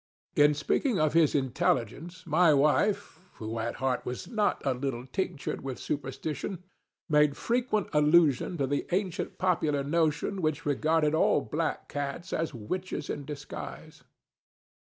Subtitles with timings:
[0.35, 5.61] In speaking of his intelligence, my wife, who at heart was not a little tinctured
[5.61, 6.63] with superstition,
[7.07, 13.11] made frequent allusion to the ancient popular notion, which regarded all black cats as witches
[13.11, 14.03] in disguise.